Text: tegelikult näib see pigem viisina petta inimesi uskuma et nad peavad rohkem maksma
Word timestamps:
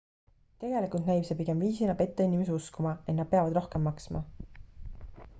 tegelikult 0.61 1.09
näib 1.09 1.25
see 1.27 1.35
pigem 1.41 1.59
viisina 1.65 1.95
petta 1.99 2.25
inimesi 2.29 2.55
uskuma 2.55 2.93
et 3.01 3.15
nad 3.19 3.29
peavad 3.35 3.59
rohkem 3.59 3.85
maksma 3.89 4.23